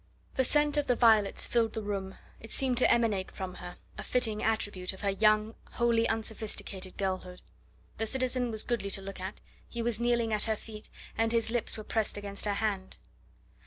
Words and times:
The 0.33 0.43
scent 0.43 0.77
of 0.77 0.87
the 0.87 0.95
violets 0.95 1.45
filled 1.45 1.73
the 1.73 1.81
room. 1.83 2.15
It 2.39 2.49
seemed 2.49 2.79
to 2.79 2.91
emanate 2.91 3.29
from 3.29 3.53
her, 3.61 3.75
a 3.99 4.03
fitting 4.03 4.41
attribute 4.41 4.93
of 4.93 5.01
her 5.01 5.11
young, 5.11 5.53
wholly 5.73 6.09
unsophisticated 6.09 6.97
girlhood. 6.97 7.43
The 7.99 8.07
citizen 8.07 8.49
was 8.49 8.63
goodly 8.63 8.89
to 8.89 9.01
look 9.03 9.19
at; 9.19 9.41
he 9.69 9.83
was 9.83 9.99
kneeling 9.99 10.33
at 10.33 10.45
her 10.45 10.55
feet, 10.55 10.89
and 11.15 11.31
his 11.31 11.51
lips 11.51 11.77
were 11.77 11.83
pressed 11.83 12.17
against 12.17 12.45
her 12.45 12.55
hand. 12.55 12.97